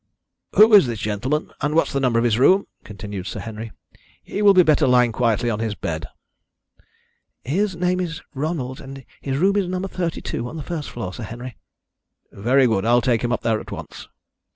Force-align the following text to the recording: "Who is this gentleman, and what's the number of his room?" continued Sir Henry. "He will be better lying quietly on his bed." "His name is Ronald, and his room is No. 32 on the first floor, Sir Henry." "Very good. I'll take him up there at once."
"Who 0.55 0.73
is 0.73 0.87
this 0.87 0.97
gentleman, 0.97 1.51
and 1.61 1.75
what's 1.75 1.93
the 1.93 1.99
number 1.99 2.17
of 2.17 2.25
his 2.25 2.39
room?" 2.39 2.65
continued 2.83 3.27
Sir 3.27 3.39
Henry. 3.39 3.71
"He 4.23 4.41
will 4.41 4.55
be 4.55 4.63
better 4.63 4.87
lying 4.87 5.11
quietly 5.11 5.47
on 5.47 5.59
his 5.59 5.75
bed." 5.75 6.07
"His 7.43 7.75
name 7.75 7.99
is 7.99 8.19
Ronald, 8.33 8.81
and 8.81 9.05
his 9.21 9.37
room 9.37 9.55
is 9.57 9.67
No. 9.67 9.79
32 9.79 10.49
on 10.49 10.57
the 10.57 10.63
first 10.63 10.89
floor, 10.89 11.13
Sir 11.13 11.21
Henry." 11.25 11.55
"Very 12.31 12.65
good. 12.65 12.83
I'll 12.83 12.99
take 13.01 13.23
him 13.23 13.31
up 13.31 13.41
there 13.41 13.59
at 13.59 13.71
once." 13.71 14.07